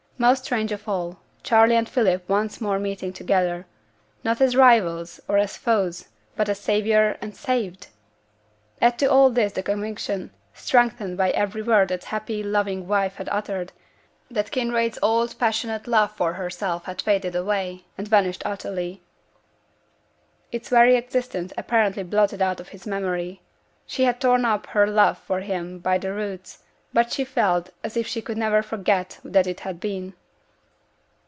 Most 0.21 0.45
strange 0.45 0.71
of 0.71 0.87
all, 0.87 1.17
Charley 1.41 1.75
and 1.75 1.89
Philip 1.89 2.29
once 2.29 2.61
more 2.61 2.77
meeting 2.77 3.11
together, 3.11 3.65
not 4.23 4.39
as 4.39 4.55
rivals 4.55 5.19
or 5.27 5.39
as 5.39 5.57
foes, 5.57 6.09
but 6.35 6.47
as 6.47 6.59
saviour 6.59 7.17
and 7.21 7.35
saved! 7.35 7.87
Add 8.79 8.99
to 8.99 9.07
all 9.07 9.31
this 9.31 9.53
the 9.53 9.63
conviction, 9.63 10.29
strengthened 10.53 11.17
by 11.17 11.31
every 11.31 11.63
word 11.63 11.87
that 11.87 12.03
happy, 12.03 12.43
loving 12.43 12.87
wife 12.87 13.15
had 13.15 13.29
uttered, 13.31 13.71
that 14.29 14.51
Kinraid's 14.51 14.99
old, 15.01 15.39
passionate 15.39 15.87
love 15.87 16.11
for 16.11 16.33
herself 16.33 16.85
had 16.85 17.01
faded 17.01 17.35
away 17.35 17.85
and 17.97 18.07
vanished 18.07 18.43
utterly: 18.45 19.01
its 20.51 20.69
very 20.69 20.97
existence 20.97 21.51
apparently 21.57 22.03
blotted 22.03 22.43
out 22.43 22.59
of 22.59 22.67
his 22.69 22.85
memory. 22.85 23.41
She 23.87 24.03
had 24.03 24.21
torn 24.21 24.45
up 24.45 24.67
her 24.67 24.85
love 24.85 25.17
for 25.17 25.39
him 25.39 25.79
by 25.79 25.97
the 25.97 26.13
roots, 26.13 26.59
but 26.93 27.09
she 27.09 27.23
felt 27.23 27.69
as 27.85 27.95
if 27.95 28.05
she 28.05 28.21
could 28.21 28.37
never 28.37 28.61
forget 28.61 29.17
that 29.23 29.47
it 29.47 29.61
had 29.61 29.79
been. 29.79 30.13